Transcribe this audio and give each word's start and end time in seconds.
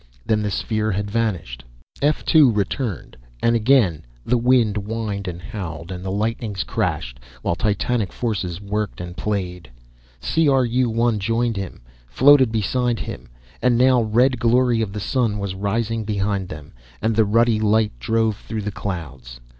Then 0.25 0.41
the 0.41 0.49
sphere 0.49 0.91
had 0.91 1.11
vanished. 1.11 1.63
F 2.01 2.25
2 2.25 2.51
returned, 2.51 3.15
and 3.43 3.55
again, 3.55 4.03
the 4.25 4.35
wind 4.39 4.75
whined 4.77 5.27
and 5.27 5.39
howled, 5.39 5.91
and 5.91 6.03
the 6.03 6.09
lightnings 6.11 6.63
crashed, 6.63 7.19
while 7.43 7.53
titanic 7.53 8.11
forces 8.11 8.59
worked 8.59 8.99
and 8.99 9.15
played. 9.15 9.69
C 10.19 10.49
R 10.49 10.65
U 10.65 10.89
1 10.89 11.19
joined 11.19 11.55
him, 11.55 11.83
floated 12.07 12.51
beside 12.51 12.97
him, 13.01 13.29
and 13.61 13.77
now 13.77 14.01
red 14.01 14.39
glory 14.39 14.81
of 14.81 14.91
the 14.91 14.99
sun 14.99 15.37
was 15.37 15.53
rising 15.53 16.03
behind 16.03 16.49
them, 16.49 16.73
and 16.99 17.15
the 17.15 17.23
ruddy 17.23 17.59
light 17.59 17.91
drove 17.99 18.37
through 18.37 18.61
the 18.63 18.71
clouds. 18.71 19.39